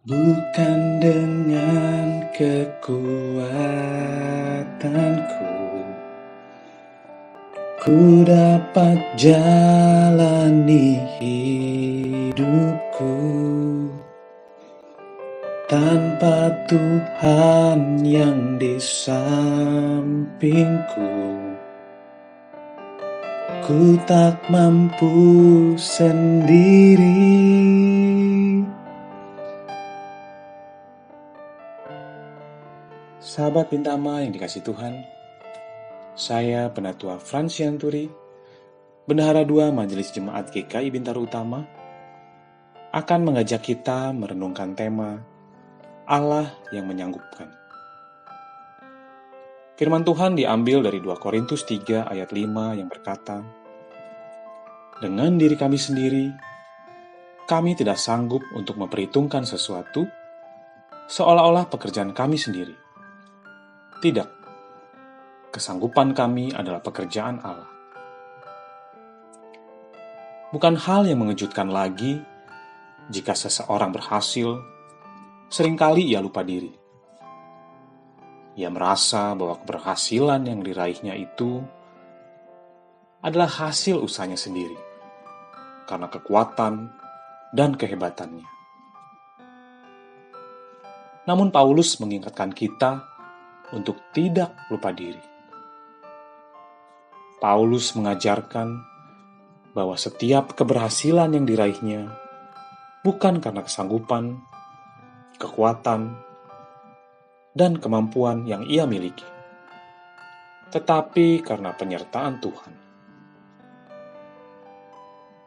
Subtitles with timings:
[0.00, 3.04] Bukan dengan kekuatanku
[7.84, 13.12] Ku dapat jalani hidupku.
[15.68, 19.20] Tanpa Tuhan yang di sampingku
[23.68, 25.12] Ku tak mampu
[25.76, 27.69] sendiri
[33.40, 35.00] Sahabat Bintama yang dikasih Tuhan,
[36.12, 38.04] saya Penatua Frans Yanturi,
[39.08, 41.64] Bendahara Dua Majelis Jemaat GKI Bintaro Utama,
[42.92, 45.24] akan mengajak kita merenungkan tema
[46.04, 47.48] Allah yang menyanggupkan.
[49.80, 53.40] Firman Tuhan diambil dari 2 Korintus 3 ayat 5 yang berkata,
[55.00, 56.28] Dengan diri kami sendiri,
[57.48, 60.04] kami tidak sanggup untuk memperhitungkan sesuatu
[61.08, 62.89] seolah-olah pekerjaan kami sendiri
[64.00, 64.32] tidak,
[65.52, 67.68] kesanggupan kami adalah pekerjaan Allah.
[70.50, 72.18] Bukan hal yang mengejutkan lagi
[73.12, 74.58] jika seseorang berhasil,
[75.46, 76.72] sering kali ia lupa diri.
[78.58, 81.62] Ia merasa bahwa keberhasilan yang diraihnya itu
[83.20, 84.74] adalah hasil usahanya sendiri,
[85.84, 86.88] karena kekuatan
[87.52, 88.48] dan kehebatannya.
[91.28, 93.09] Namun Paulus mengingatkan kita
[93.72, 95.22] untuk tidak lupa diri.
[97.40, 98.68] Paulus mengajarkan
[99.72, 102.10] bahwa setiap keberhasilan yang diraihnya
[103.00, 104.36] bukan karena kesanggupan,
[105.40, 106.20] kekuatan,
[107.56, 109.24] dan kemampuan yang ia miliki,
[110.70, 112.74] tetapi karena penyertaan Tuhan.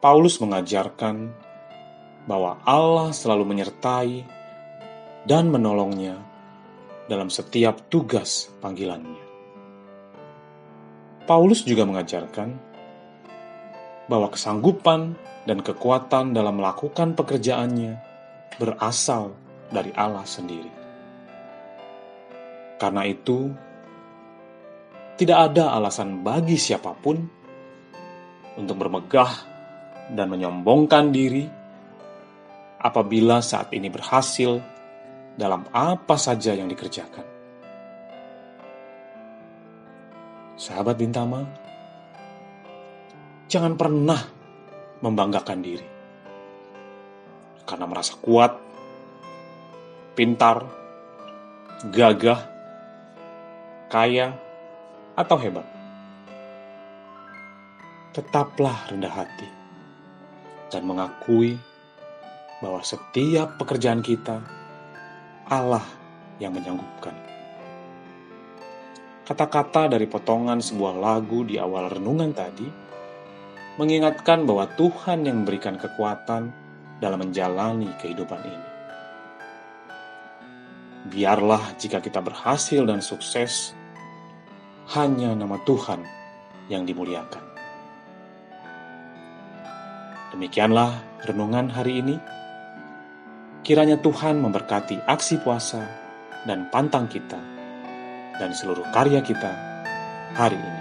[0.00, 1.28] Paulus mengajarkan
[2.24, 4.24] bahwa Allah selalu menyertai
[5.28, 6.29] dan menolongnya
[7.10, 9.26] dalam setiap tugas panggilannya.
[11.26, 12.54] Paulus juga mengajarkan
[14.06, 17.98] bahwa kesanggupan dan kekuatan dalam melakukan pekerjaannya
[18.62, 19.34] berasal
[19.74, 20.70] dari Allah sendiri.
[22.78, 23.50] Karena itu,
[25.18, 27.18] tidak ada alasan bagi siapa pun
[28.54, 29.30] untuk bermegah
[30.14, 31.44] dan menyombongkan diri
[32.80, 34.79] apabila saat ini berhasil
[35.40, 37.24] dalam apa saja yang dikerjakan.
[40.60, 41.40] Sahabat Bintama,
[43.48, 44.20] jangan pernah
[45.00, 45.88] membanggakan diri
[47.64, 48.52] karena merasa kuat,
[50.12, 50.68] pintar,
[51.88, 52.44] gagah,
[53.88, 54.36] kaya,
[55.16, 55.64] atau hebat.
[58.12, 59.48] Tetaplah rendah hati
[60.68, 61.56] dan mengakui
[62.60, 64.59] bahwa setiap pekerjaan kita
[65.50, 65.82] Allah
[66.38, 67.12] yang menyanggupkan.
[69.26, 72.66] Kata-kata dari potongan sebuah lagu di awal renungan tadi
[73.78, 76.50] mengingatkan bahwa Tuhan yang memberikan kekuatan
[77.02, 78.68] dalam menjalani kehidupan ini.
[81.10, 83.74] Biarlah jika kita berhasil dan sukses,
[84.94, 86.02] hanya nama Tuhan
[86.70, 87.42] yang dimuliakan.
[90.30, 90.94] Demikianlah
[91.26, 92.39] renungan hari ini.
[93.70, 95.78] Kiranya Tuhan memberkati aksi puasa
[96.42, 97.38] dan pantang kita
[98.34, 99.54] dan seluruh karya kita
[100.34, 100.79] hari ini.